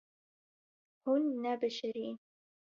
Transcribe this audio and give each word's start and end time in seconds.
Hûn 1.03 1.23
nebişirîn. 1.43 2.17